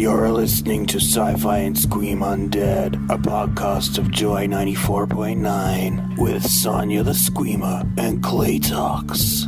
[0.00, 7.02] You're listening to Sci Fi and Scream Undead, a podcast of Joy 94.9 with Sonia
[7.02, 9.46] the Screamer and Claytox.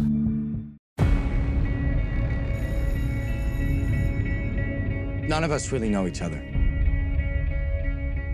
[5.27, 6.37] None of us really know each other.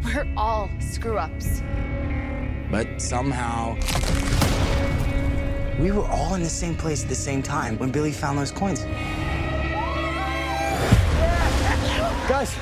[0.03, 1.63] We're all screw ups.
[2.69, 3.77] But somehow.
[5.79, 8.51] We were all in the same place at the same time when Billy found those
[8.51, 8.85] coins.
[12.29, 12.55] Guys,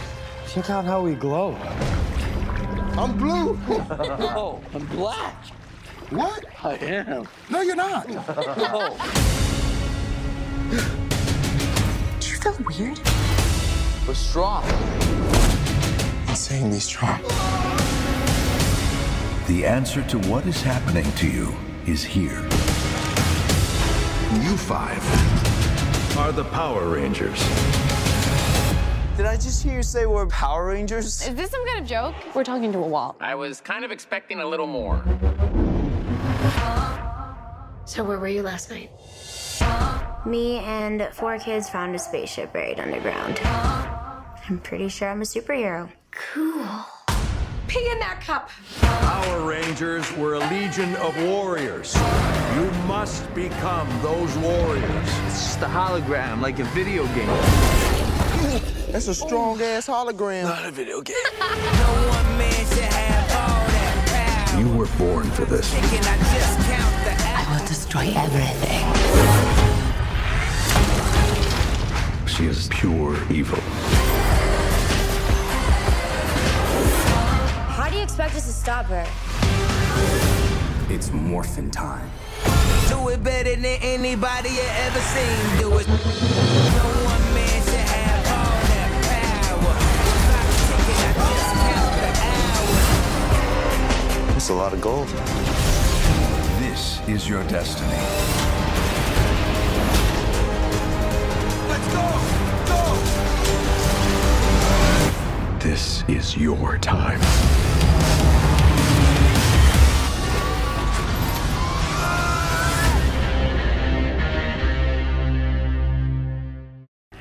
[0.49, 1.57] check out how we glow.
[2.97, 3.59] I'm blue.
[3.69, 5.45] Oh, I'm black.
[6.11, 6.45] what?
[6.63, 7.27] I am.
[7.51, 8.07] No, you're not.
[8.07, 8.13] Do
[12.29, 13.01] you feel weird?
[14.07, 14.63] We're strong.
[16.29, 17.21] Insanely strong.
[19.49, 21.53] The answer to what is happening to you
[21.87, 22.41] is here.
[24.45, 25.03] You five
[26.19, 27.43] are the Power Rangers.
[29.17, 31.27] Did I just hear you say we're Power Rangers?
[31.27, 32.15] Is this some kind of joke?
[32.35, 33.17] We're talking to a wall.
[33.19, 35.03] I was kind of expecting a little more.
[37.87, 38.91] So, where were you last night?
[40.27, 43.41] Me and four kids found a spaceship buried underground.
[43.43, 45.89] I'm pretty sure I'm a superhero.
[46.11, 46.85] Cool.
[47.69, 48.51] Pee in that cup.
[48.83, 51.95] Power Rangers were a legion of warriors.
[52.55, 55.09] You must become those warriors.
[55.25, 58.76] It's just a hologram, like a video game.
[58.91, 60.45] That's a strong ass hologram.
[60.45, 61.17] Not a video game.
[61.41, 63.97] No one man should have all that
[64.53, 64.61] power.
[64.61, 65.75] You were born for this.
[65.75, 68.87] I just count the I will destroy everything.
[72.27, 73.61] She is pure evil.
[77.75, 79.07] How do you expect us to stop her?
[80.89, 82.09] It's morphin' time.
[82.89, 85.59] Do it better than anybody you ever seen.
[85.59, 87.16] Do it.
[94.81, 95.13] The hours?
[95.13, 96.61] That's a lot of gold.
[96.61, 97.91] This is your destiny.
[101.69, 102.03] Let's go!
[102.67, 102.97] Go!
[105.59, 108.26] This is your time.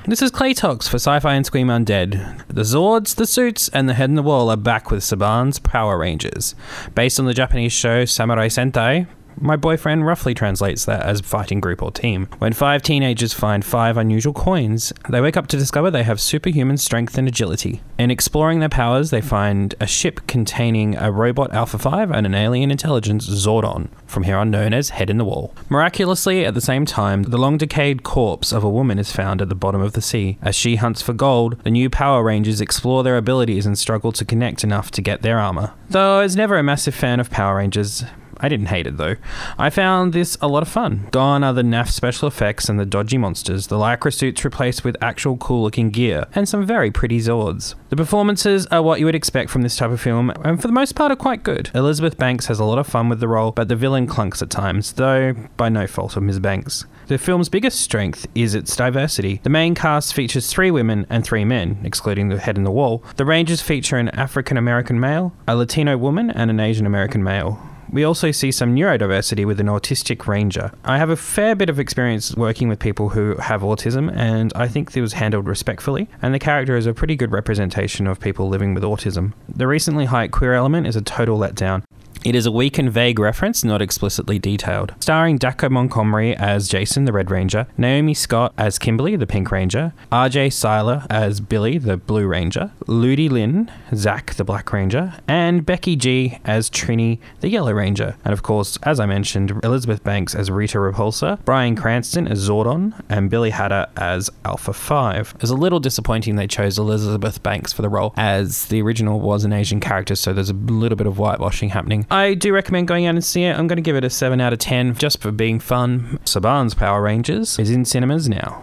[0.08, 2.46] This is Claytox for Sci Fi and Scream Undead.
[2.48, 5.98] The Zords, the Suits, and the Head in the Wall are back with Saban's Power
[5.98, 6.54] Rangers.
[6.94, 11.82] Based on the Japanese show Samurai Sentai, my boyfriend roughly translates that as fighting group
[11.82, 12.28] or team.
[12.40, 16.78] When five teenagers find five unusual coins, they wake up to discover they have superhuman
[16.78, 17.82] strength and agility.
[17.98, 22.36] In exploring their powers, they find a ship containing a robot Alpha 5 and an
[22.36, 25.54] alien intelligence Zordon, from here on known as Head in the Wall.
[25.70, 29.50] Miraculously, at the same time, the long decayed corpse of a woman is found at
[29.50, 30.38] the bottom of the sea.
[30.42, 34.26] As she hunts for gold, the new Power Rangers explore their abilities and struggle to
[34.26, 35.74] connect enough to get their armor.
[35.90, 38.04] Though I was never a massive fan of Power Rangers,
[38.46, 39.16] I didn't hate it though.
[39.58, 41.08] I found this a lot of fun.
[41.10, 44.96] Gone are the naff special effects and the dodgy monsters, the lycra suits replaced with
[45.02, 47.74] actual cool looking gear, and some very pretty Zords.
[47.90, 50.74] The performances are what you would expect from this type of film, and for the
[50.74, 51.72] most part are quite good.
[51.74, 54.52] Elizabeth Banks has a lot of fun with the role, but the villain clunks at
[54.52, 56.38] times, though by no fault of Ms.
[56.38, 56.86] Banks.
[57.08, 59.40] The film's biggest strength is its diversity.
[59.42, 63.04] The main cast features three women and three men, excluding the head in the wall.
[63.16, 67.60] The Rangers feature an African American male, a Latino woman, and an Asian American male.
[67.96, 70.74] We also see some neurodiversity with an autistic ranger.
[70.84, 74.68] I have a fair bit of experience working with people who have autism, and I
[74.68, 78.50] think it was handled respectfully, and the character is a pretty good representation of people
[78.50, 79.32] living with autism.
[79.48, 81.84] The recently hyped queer element is a total letdown.
[82.26, 84.96] It is a weak and vague reference, not explicitly detailed.
[85.00, 89.94] Starring Dacre Montgomery as Jason, the Red Ranger, Naomi Scott as Kimberly, the Pink Ranger,
[90.12, 95.96] RJ Cyler as Billy, the Blue Ranger, Ludi Lin, Zach, the Black Ranger, and Becky
[95.96, 98.16] G as Trini, the Yellow Ranger.
[98.26, 103.00] And of course, as I mentioned, Elizabeth Banks as Rita Repulsa, Bryan Cranston as Zordon,
[103.08, 105.34] and Billy Hader as Alpha 5.
[105.36, 109.20] It was a little disappointing they chose Elizabeth Banks for the role, as the original
[109.20, 112.08] was an Asian character, so there's a little bit of whitewashing happening.
[112.16, 113.58] I do recommend going out and see it.
[113.58, 116.18] I'm going to give it a 7 out of 10 just for being fun.
[116.24, 118.62] Saban's Power Rangers is in cinemas now.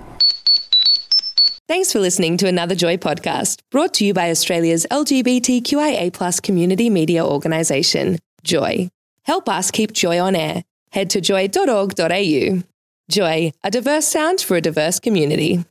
[1.68, 7.26] Thanks for listening to another Joy podcast, brought to you by Australia's LGBTQIA community media
[7.26, 8.88] organisation, Joy.
[9.24, 10.64] Help us keep Joy on air.
[10.92, 12.62] Head to joy.org.au.
[13.10, 15.62] Joy, a diverse sound for a diverse community.